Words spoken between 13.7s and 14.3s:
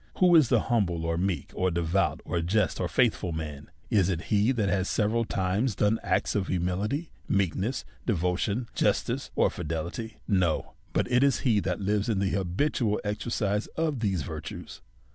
of these